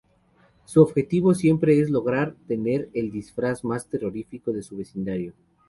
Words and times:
Su 0.65 0.81
objetivo 0.81 1.35
siempre 1.35 1.79
es 1.79 1.91
lograr 1.91 2.33
tener 2.47 2.89
el 2.95 3.11
disfraz 3.11 3.63
más 3.63 3.85
terrorífico 3.87 4.51
de 4.51 4.63
su 4.63 4.75
vecindario. 4.75 5.33